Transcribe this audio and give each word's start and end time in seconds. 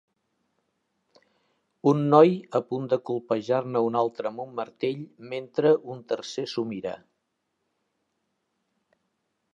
Un 1.91 2.01
noi 2.13 2.33
a 2.59 2.61
punt 2.71 2.89
de 2.95 2.99
colpejar-ne 3.11 3.83
un 3.89 3.99
altre 4.01 4.31
amb 4.31 4.43
un 4.47 4.57
martell, 4.61 5.05
mentre 5.35 5.75
un 5.97 6.03
tercer 6.15 6.47
s'ho 6.55 6.67
mira. 6.75 6.99